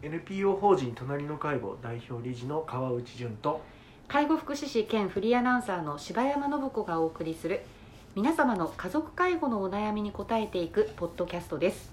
[0.00, 3.60] NPO 法人隣の介護代表理事の川内淳と
[4.06, 7.62] 介護福祉士兼フリーアナウンサーの柴山信子がお送りする
[8.14, 11.92] 皆様の家族介護のお悩みに答えていくポッドキャストです。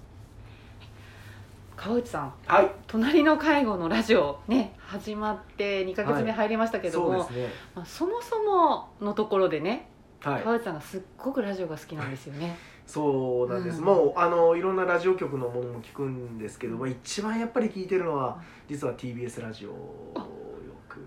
[1.76, 2.72] 川内さんはい。
[2.88, 7.54] 隣の介護のラジオね始まって2ヶ月目入りましたけども、そうですね。
[7.76, 9.90] まあ、そもそものところでね、
[10.26, 10.44] はい。
[10.44, 13.86] 川内さんがすっごくラジオが好きなんですよね、 そうなんです、うん。
[13.86, 21.00] もうあのいろんなラジオ局のものも聞くんですけど、まあ、一番やっぱり聞いてるのは実は TBS ラジオをよく、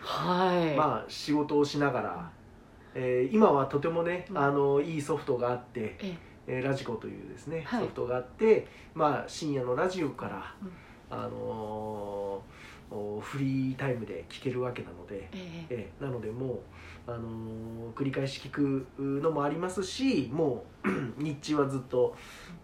[0.00, 2.30] はい、まあ仕事をしながら、
[2.94, 4.38] えー今はとてもね、うん。
[4.38, 6.60] あのいいソフトがあって、ええ。
[6.60, 7.80] ーラジコというですね、はい。
[7.82, 10.72] ソフトがあって、まあ、深夜のラジオから、うん。
[11.10, 12.42] あのーお
[13.20, 15.66] フリータイムで聞けるわけなので、ええ。
[15.70, 16.58] えーなのでもう、
[17.06, 20.88] あのー繰り返し聞くのもありますしもう
[21.22, 22.14] 日中はずっと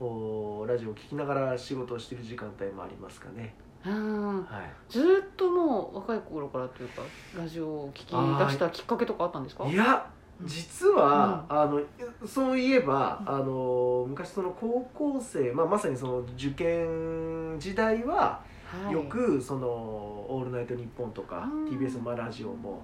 [0.01, 3.55] おラジオを聞きながら仕事をしている時間帯もありますかね。
[3.87, 4.70] うんはい。
[4.92, 7.02] ずーっともう若い頃からというか
[7.39, 9.64] ラジオを聞き出したきっかけとかあったんですか？
[9.67, 10.06] いや
[10.42, 11.78] 実は、あの
[12.27, 18.42] そういえば、あの昔その高校生、まあ、まさにその受験時代は、
[18.85, 18.93] はい。
[18.93, 22.81] よくその「オールナイトニッポン」とかうん TBS のまあラジオもはい。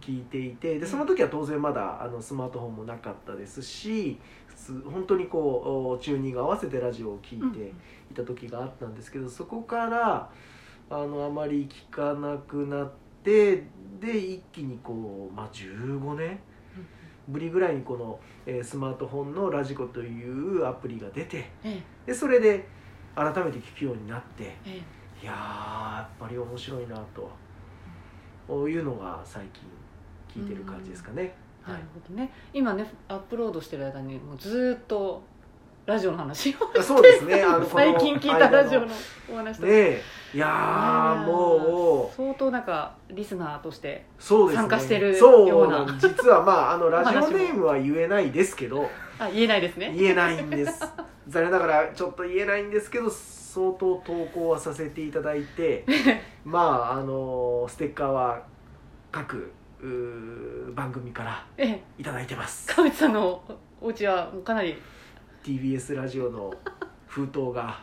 [0.00, 7.72] 聞いていてでその時は当然まだあのスマートフォンもなかったですし普通本当にこうチューニング合わせてラジオを聞いて
[8.10, 10.30] いた時があったんですけどそこから
[10.90, 12.90] あのあまり聞かなくなっ
[13.22, 13.64] て
[14.00, 16.38] で一気にこう、まあ、15年
[17.26, 21.82] ぶりぐらいにこの、えースマートフォンのラジコというアプリが出てえ。
[22.06, 22.66] でそれで
[23.14, 25.34] 改めて聞くようになってええいやー
[25.98, 27.30] やっぱり面白いなと。
[28.68, 31.34] いうのが最近聞いてる感じですかね。
[31.66, 31.82] えなはい。
[31.82, 32.30] るほどね。
[32.54, 35.22] 今ねアップロードしてる間にもうずーっと
[35.84, 37.42] ラジオの話をあそうですね。
[37.70, 38.86] 最近聞いたラジオの
[39.30, 40.02] お話とか、ねえ。
[40.34, 48.88] いやーもう相当なんかリスナーとして参加してるそうような実はまああのラジオネームは言えないですけど。
[49.18, 49.92] あ言えないですね。
[49.94, 50.80] 言えないんです
[51.28, 55.84] 残念ながらちょっと言えないんですけど相当投稿はさせていただいて
[56.44, 58.42] まああのステッカーは
[59.12, 59.52] 各
[60.74, 61.82] 番組からええ。
[61.98, 62.66] いただいてます。
[62.74, 63.42] 川内さんの
[63.80, 64.80] お家はもうかなり。
[65.44, 66.52] TBS ラジオの
[67.06, 67.78] 封筒が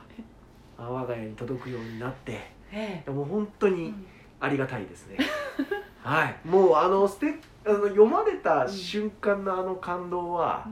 [0.77, 3.93] あ我が家に届くようになってえもう本当えに
[4.39, 5.17] ありがたいですね。
[6.03, 6.35] はい。
[6.45, 10.67] もうあのステあの読まれた瞬間のあの感動は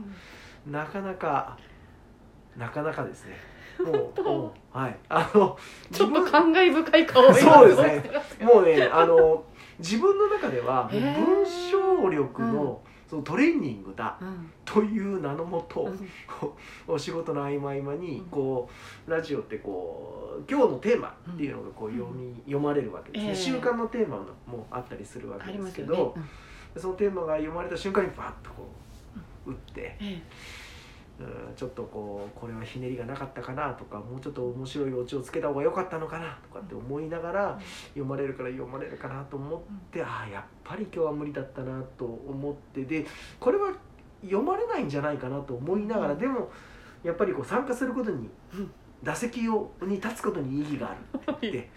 [0.66, 1.58] なかなか
[2.56, 3.36] なかなかですね。
[3.84, 4.22] もう当。
[4.22, 4.96] もうはい。
[5.08, 5.58] あの
[5.90, 7.26] ちょっと感慨深い顔。
[7.26, 8.10] をそうですね。
[8.40, 9.44] 今もうね あの
[9.78, 14.50] 自分の中では文章力のそのトレーニングだうん。
[14.64, 16.08] という名のもと、うん。
[16.88, 18.24] お仕事の合間合間にうん。
[18.26, 18.68] こ
[19.06, 21.98] うラジオってこう今日のテーマっていうのがこううん。
[21.98, 23.34] 読み、読まれるわけですね、ええ。
[23.34, 26.22] 週間のテーマもあったりするわあけですけど、ね。
[26.76, 28.68] そのテーマが読まれた瞬間にバッとこ
[29.46, 29.96] う打って、
[31.54, 37.58] ちょっとこうこれはひねりがなかったかなとかもうちょっと面白いオチをつけた方が良かったのかなとかって思いながら
[37.90, 39.60] 読まれるから読まれるかなと思っ
[39.92, 43.06] て、ああやっぱり今日は無理だったなと思ってで
[43.38, 43.72] これは
[44.22, 46.18] 読まれないんじゃないかなと思いながら、うん。
[46.18, 46.50] でも
[47.04, 48.70] やっぱりこう参加することにうん。
[49.02, 50.94] 打席をに立つことに意義があ
[51.30, 51.50] るって。
[51.52, 51.70] 言って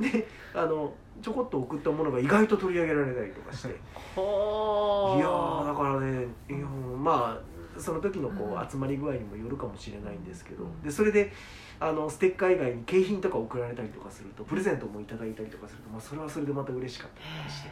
[0.00, 3.68] であのちょこっと送ったものが意外と取り上げられたりとかして。
[3.68, 7.49] いやーだからねいやまあ
[7.80, 10.82] その時のこう集まり具合にもよるかもしれないんですけど、うん。
[10.82, 11.32] でそれで
[11.78, 17.68] あのステッカー以外に景品とか送られたりとかするとプレゼントもいただいたりとかすると、まあ、それはそれでまた嬉しかったりして、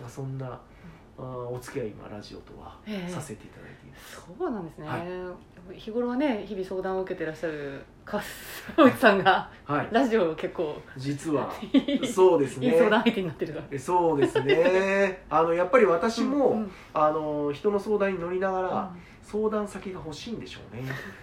[0.00, 0.60] まあ、そんな
[1.16, 3.10] お付き合い今ラジオとはええ。
[3.10, 4.22] させていただいています。
[4.38, 5.78] そうなんですね、はい。
[5.78, 8.22] 日頃はね日々相談を受けてらっしゃる川
[8.76, 12.72] 内 さんがはい、ラジオを結構実はいい そうですね。
[12.72, 15.24] 相談相手になってるそうですね。
[15.30, 16.70] あのやっぱり私も、うんうん。
[16.92, 19.02] あの人の相談に乗りながら、うん。
[19.22, 20.82] 相談先が欲しいんでしょうね。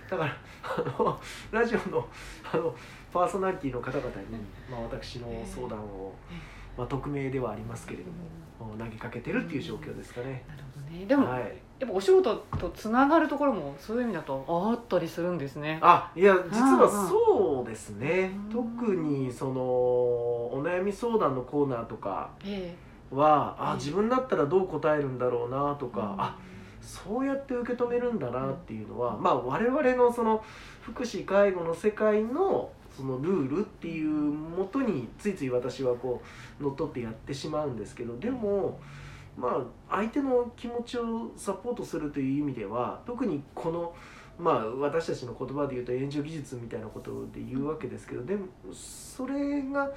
[0.10, 1.20] だからあの
[1.52, 2.08] ラジオの
[2.52, 2.76] あの
[3.14, 4.38] パーソナリティの方々に、
[4.70, 6.14] まあ、私の相談を、
[6.78, 8.18] まあ、匿名ではありますけれども
[8.78, 11.06] 投げかけてるっていう状況ですかね、なるほどね。
[11.06, 11.42] でも、はい、
[11.80, 15.80] やっぱお仕事とつながるところもそういう意味だとあったりするんですね。
[15.82, 18.32] あいや実はそうですね。
[18.36, 18.52] うん。
[18.52, 22.76] 特にそのお悩み相談のコーナーとかえ
[23.12, 26.38] はあうん自分だったらどう答えるんだろうなとえか、あ
[26.82, 30.44] そうやって受け止めるんだなっていうのは、まあ、我々のその
[30.82, 36.22] 福祉介護の世界のそのルールっていうもとについつい私はこ
[36.60, 38.80] う乗っ取ってやってしまうんですけどでも
[39.38, 39.50] ま
[39.90, 43.94] あ相手の気持ちをサポートするという意味では特にこの
[44.38, 49.90] まあ私たちの言葉で言うと援助技術みたいなことで言うわけですけどでもそれが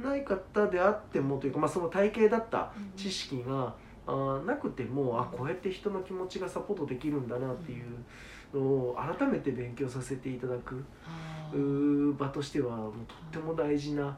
[0.00, 3.74] ない方であってもというか、まあ、その体系だった知識が、
[4.06, 10.84] あなくてもあこうやって人の気持ちがサポートできるんだなっていうのを改めて勉強させていただく
[12.18, 14.16] 場としてはもうとっても大事な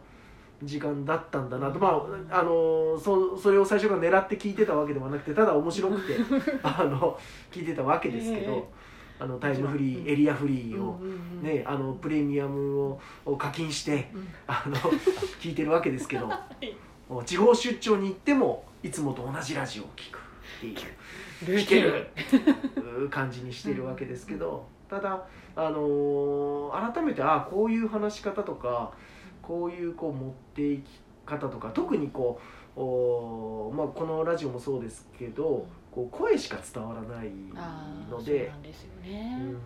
[0.62, 6.16] 時間だったんだなと、まああのそそれを最初から狙って聞いてたわけではなくてただ面白くて
[6.62, 7.18] あの
[7.52, 8.68] 聞いてたわけですけど。
[9.20, 11.00] あのタイムフリーエリアフリーを、
[11.42, 14.12] ね、あのプレミアムを課金して、
[14.46, 14.76] あの
[15.40, 16.30] 聞いてるわけですけど
[17.26, 20.20] 地方出張に行ってもいつもと同じラジオを聞くっ
[20.60, 25.24] ていう聞ける感じにしてるわけですけどただ、
[25.54, 28.92] あの改めてああこういう話し方とか
[29.42, 32.40] こういうこう持っていき方とか特にこ
[32.76, 37.30] うお、まあ、このラジオもそうですけどこう声しか伝わらない
[38.10, 38.52] ので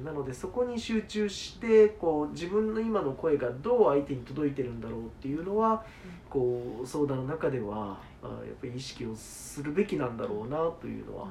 [0.02, 5.84] なのでそこに集中してこう自分の今の声がどう相手に届いてるんだろうっていうのは、
[6.30, 11.28] こう相談の中ではあやっぱり意識をするべきなんだろうなというのは。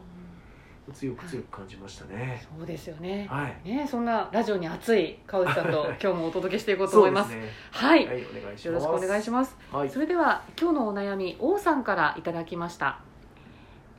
[0.91, 3.27] 強く強く感じましたね、そうですよね。
[3.29, 3.69] はい。
[3.69, 7.31] ね、そんなラジオに熱い川内さんと今日もお届けしていこうと思います。
[7.31, 8.67] すね、はい、はい、お願いします。
[8.67, 9.57] よろしくお願いします。
[9.71, 12.99] はい、それでは今日のお悩み王さんからいただきました。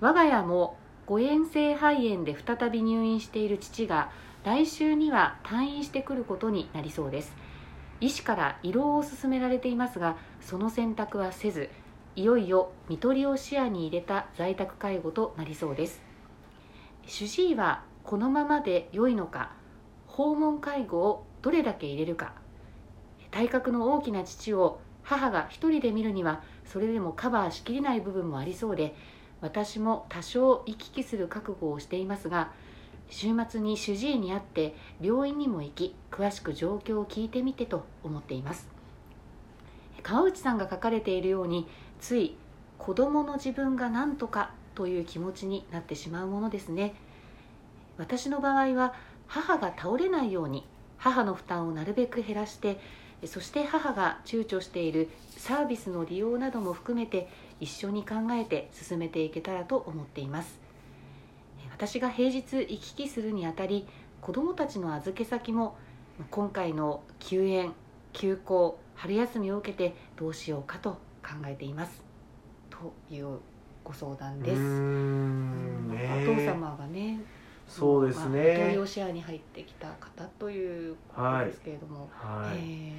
[0.00, 4.10] 我が家も誤嚥性肺炎で再び入院している父が
[4.44, 7.32] 来週には退院してくることになりそうです
[8.00, 11.70] 医師から胃ろうを勧められていますがその選択はせず
[12.16, 16.00] いよいよ看取りを視野に入れた在宅介護となりそうです
[17.06, 19.52] 主治医はこのままで良いのか？
[20.06, 22.32] 訪問介護をどれだけ入れるか？
[23.30, 28.94] 体格の大きな父を母が一人で見るにはそれでもカバーしきれない部分もありそうで
[29.40, 32.52] 私も多少行き来する覚悟をしていますが
[33.08, 38.68] 週末に主治医に会って病院にも行き詳しく状況を聞いてみてと思っています。
[40.02, 41.66] 川内さんが書かれているように
[42.00, 42.36] つい
[42.78, 46.94] 子供の自分が何とかという気持ちになってしまうものですね。
[47.98, 48.94] 私の場合は
[49.26, 50.66] 母が倒れないように
[50.98, 52.78] 母の負担をなるべく減らして
[53.26, 57.28] そして母が躊躇しているサービスの利用なども含めて
[57.60, 60.58] 一緒に考えて進めていけたらと思っています。
[61.70, 63.86] 私が平日行き来するにあたり
[64.20, 65.76] 子どもたちの預け先も
[66.30, 67.72] 今回の休園
[68.12, 70.92] 休校春休みを受けてどうしようかと
[71.22, 72.04] 考えています。
[72.70, 73.38] という
[73.84, 74.60] ご相談です。
[74.60, 77.20] ね、お父様がね
[77.66, 78.58] そうですね。
[78.58, 82.92] まあ、養子屋に入ってきた方ということですけれども、はい、はい、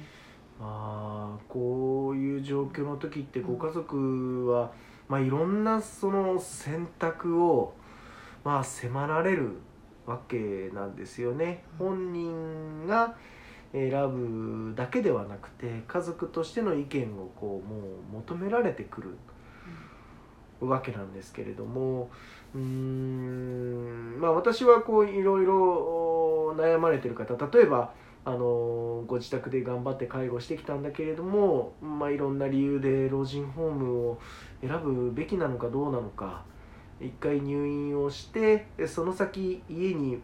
[0.60, 4.72] まあこういう状況の時ってご家族は、
[5.08, 7.74] まあいろんなその選択を
[8.42, 9.52] まあ迫られる
[10.06, 11.64] わけなんですよね。
[11.78, 13.14] 本人が
[13.72, 13.90] 選
[14.70, 19.18] ぶだけではなくて家族としての意見をこうもう求められてくる
[20.68, 22.10] わけなんですけれども
[22.54, 27.92] うんまあ私はこういろいろ悩まれてる方例えば
[28.26, 34.18] あのご自宅で頑張って介護してきたんだけれども、まあ、いろんな理由で老人ホームを
[34.62, 36.42] 選ぶべきなのかどうなのか
[37.00, 40.22] 一回入院をしてその先家に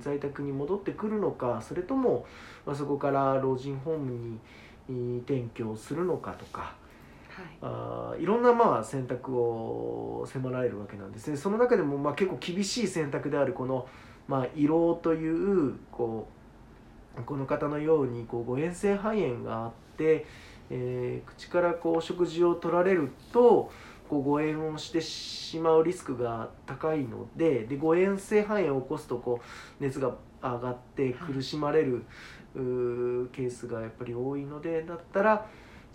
[0.00, 2.26] 在宅に戻ってくるのかそれとも、
[2.64, 4.40] まあ、そこから老人ホーム
[4.88, 6.74] に転居をするのかとか。
[7.36, 11.36] はい、あいろんなまあ選択を迫られるわけなんですね。
[11.36, 13.86] その中でもまあ結構厳しい選択であるこの、
[14.26, 16.26] まあ、胃ろうというこ
[17.18, 20.26] うこの方のようにこう誤嚥性肺炎があって、
[20.70, 23.70] えー、口からこう食事を取られると
[24.08, 32.02] こう誤嚥をしてしまうリスクが高いのでで誤嚥性肺炎を起こすとこう熱が上がって苦しまれる、はい、
[33.34, 35.46] ケースがやっぱり多いのでだったら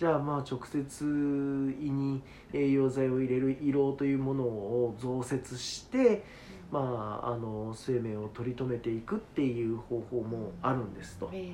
[0.01, 6.23] じゃあまあ直接胃に栄養剤を入れる胃ろうというものを増設して、
[6.71, 11.29] まあ、あの生命を取り留めていくっていう方法もあるんですと。
[11.31, 11.51] え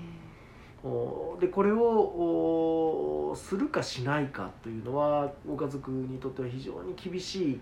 [0.82, 7.60] ー、でこれをするかしないかというのはご家族にとっては非常に厳し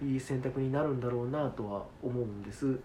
[0.00, 2.78] い選択になるんだろうなとは思うんです。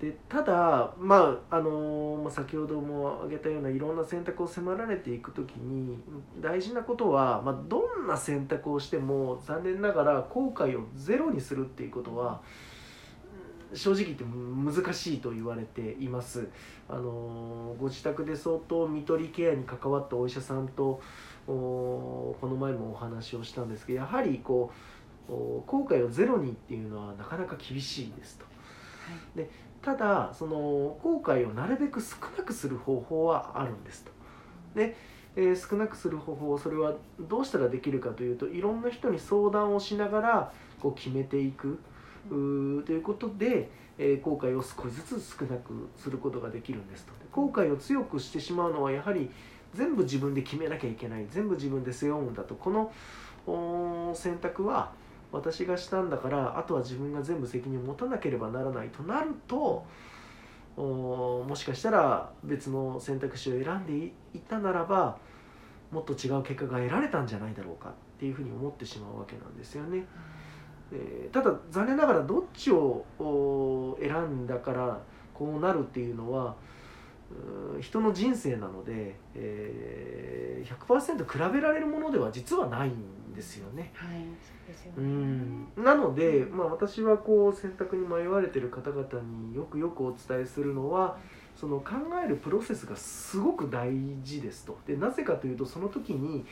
[0.00, 5.98] でただまああの先ほども挙げたようないろんな選択を迫られていく時に
[6.40, 12.40] 大事なことは、まあ、どんな選択をしても残念ながら後悔をゼロにするっていうことは
[13.74, 16.48] 正直言って難しいと言われています
[16.88, 21.02] あのご自宅で相当看取りケアに関わったお医者さんと
[21.46, 24.70] この前もお話をしたんですけどやはりこ
[25.28, 25.32] う
[25.66, 28.46] 後悔をゼロにっていうのはなかなか厳しいですと。
[29.34, 29.50] で
[29.82, 30.56] ただその
[31.02, 34.10] 後悔をなるべく少なくする方法はあるんですと。
[34.74, 34.96] で、
[35.36, 41.78] えー、少なくする方法それはどうしたらできるかというといろんな人に相談をしながらこう決めていく
[42.28, 47.12] ということで、えー、後悔を少しずつ少なくすることができるんですと。
[47.32, 49.30] 後悔を強くしてしまうのはやはり
[49.74, 54.92] 全部自分で決めなきゃいけない全部自分で背負うんだとこの選択は
[55.32, 59.84] 私がしたんだからあとは自分が全部責任を持たなければならないとなると
[60.76, 64.08] もしかしたら別の選択肢を選んでい
[64.38, 65.18] ったならば
[65.90, 70.04] もっと違う結果が得られたんじゃないだろうかっていうふうに思ってしまうわけなんですよね。
[70.92, 73.04] えー、ただ残念ながらどっちを
[74.00, 75.00] 選んだから
[75.34, 76.56] こうなるっていうのは
[77.80, 82.92] 人の人生なので、えー、100%比べられるものでは実はないん
[83.38, 83.92] ですよね。
[83.94, 84.24] はい、
[84.66, 91.16] ですよねうんなので、まあ、私はこう選択に迷われてる方々によくよくお伝えするのは
[91.56, 91.92] その考
[92.24, 93.90] えるプロセスがすごく大
[94.22, 94.76] 事ですと。
[94.86, 96.44] でなぜかというとその時に、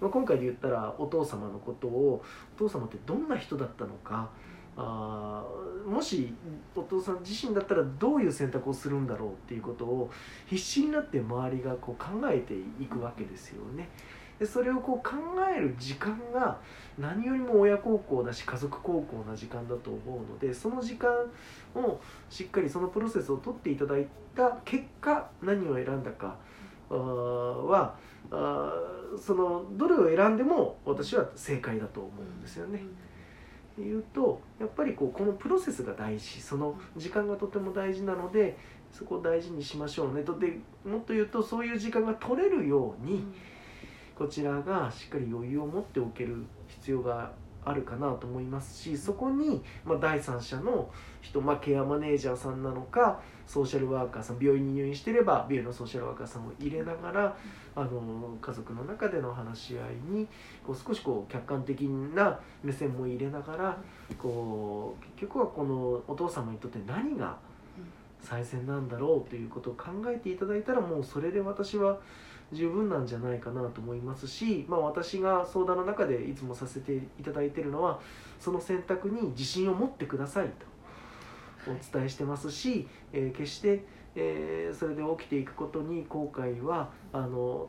[0.00, 2.22] まあ、今回で言ったらお父様のことを
[2.56, 4.30] お父様ってどんな人だったのか。
[4.80, 5.44] あ
[5.88, 6.32] もし
[6.76, 10.08] お父さん自身だったらどういう選択をするんだろうっていうことを
[10.46, 13.88] 必死になって周りがこう考えていくわけですよね。
[14.38, 15.16] でそれをこう考
[15.54, 16.58] える時間が
[16.98, 21.10] 何よりも親孝行だし家族孝行な時間だと思うのでその時間
[21.74, 26.36] をしっかりそのプロセスを取っていただいた結果何を選んだか
[26.88, 27.94] は
[28.30, 28.72] あ
[29.18, 32.82] そのどれを選んでも私は正解だと思うんですよね。
[33.80, 38.56] いうとやっぱりこうこのプロセスが大事その時間がとても大事なので
[38.90, 43.24] そこを大事にしましょうねとでもっと言うとそういう時間が取れるように、
[44.18, 47.30] こちらがしっかり余裕を持っておける必要が
[47.64, 57.36] あるかなと思いますしそこに、まあ、第三者の人、まあ、ケアマネージャーさんなのかソーシャルワーカーさん病院に入院してれば病院のソーシャルワーカーさんを入れながら
[57.76, 60.26] あの家族の中での話し合いに
[60.66, 63.78] こう少しこう客観的な目線も入れながら
[64.18, 67.36] こう結局はこのお父様にとって何が
[68.20, 71.98] 最善なんだろうということを考えていただいたらもうそれで私は
[72.52, 78.00] 十分なんじゃないかなと思いますし、まあ、私が相談の中でいつもさせていただいてるのは
[78.40, 87.68] その選択に自信を持ってくださいとお伝えしてますし、えー、決して、えー、それで起きていくことに後悔はあの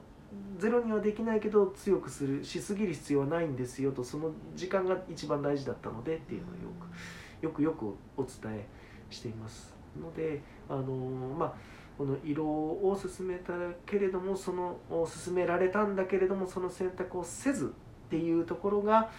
[0.58, 8.66] ゼロにはできないけど強くするしすぎる必要はないんですよとその時間が一番大事だったのでっていうのをよくよくよくお伝え
[9.10, 9.74] しています。
[10.00, 10.94] のであの
[11.38, 11.54] まあ
[12.00, 13.52] この色を進めた
[13.86, 19.12] けれどもその進められたんだけれどもその選択をせずっていうところが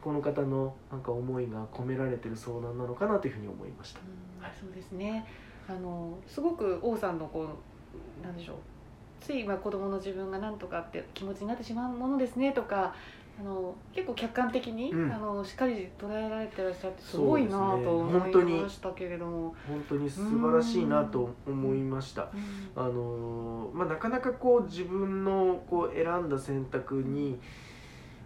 [0.00, 4.00] この方のなんか思いが込められてる相談なのかなというふうに思いました。
[4.40, 5.26] はい、そうですね。
[5.68, 7.46] あのすごく王さんのこ
[8.22, 8.56] うなんでしょう。
[9.20, 12.94] ついまあ子供の自分が何とかって気持ちになってしまうものですねとか
[13.40, 20.08] あの結構客観的に、うん、あのしっかり捉えられてらっしゃってすごいなと思いましたけれども、本当に。
[20.10, 22.28] 素晴らしいなと思いました、
[22.76, 27.38] あのまあ、なかなかこう自分のこう選んだ選択に、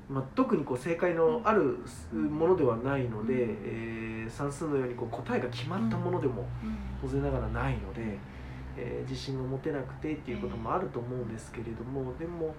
[0.08, 1.78] まあ、特にこう正解のある
[2.12, 6.46] ものではないので、うん、えー、算数のようにこう答えが決まったものでも
[7.00, 8.18] 当然ながらないので、
[8.76, 12.54] えー、自信を持てなくてっていうこともあると思うんですけれどもでも。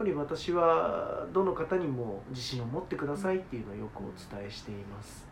[0.00, 4.00] ぱり私はどの方にも自信を持ってくださいっていうのをよくお
[4.34, 5.26] 伝えしています。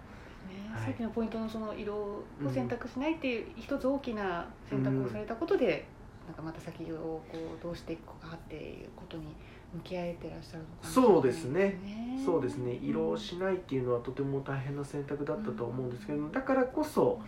[0.47, 5.87] ね、はい、さっきのポイントのその色を選択しないっていう一つ大きな選択をされたことで、
[6.21, 9.35] うん、なんかまた先をこうどうしていくかっていうことに
[9.73, 11.79] 向き合えてらっしゃるのかな、そうですね。
[12.23, 12.75] そうですね。
[12.83, 17.23] 色をしないっていうのはとても大変な選択だったと思うんですけど、だからこそ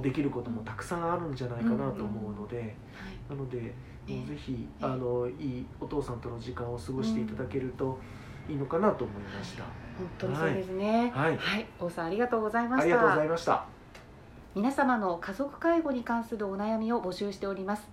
[0.00, 2.76] できることもたくさんあるんじゃないかなと思うので、
[3.32, 7.98] なのでもうぜひあのいいお父さんとの時間を過ごしていただけると
[8.48, 9.64] いいのかなと思いました。
[9.98, 11.12] 本当にそうですね。
[11.14, 12.82] はい、はい、王さんありがとうございました。
[12.82, 13.64] ありがとうございました。
[14.54, 17.88] 皆様の家族介護に関するお悩みを募集しております。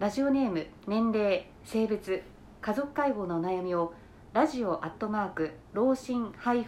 [0.00, 2.22] ラジオネーム、年齢、性別、
[2.60, 3.94] 家族介護のお悩みを
[4.32, 6.64] ラジオアットマーク老人介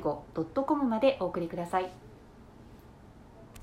[0.00, 2.01] 護ドットコムまでお送りください。